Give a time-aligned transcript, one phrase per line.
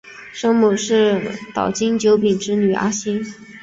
[0.33, 1.21] 生母是
[1.53, 3.23] 岛津久丙之女阿幸。